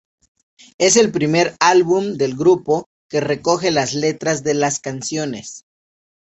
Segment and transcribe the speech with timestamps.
[0.79, 5.67] Es el primer álbum del grupo que recoge las letras de las canciones.